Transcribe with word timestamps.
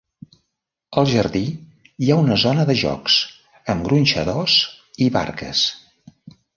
Al 1.01 1.09
jardí 1.11 1.41
hi 2.05 2.09
ha 2.09 2.17
una 2.23 2.39
zona 2.45 2.67
de 2.71 2.77
jocs 2.81 3.21
amb 3.75 3.89
gronxadors 3.91 4.59
i 5.09 5.15
barques. 5.21 5.67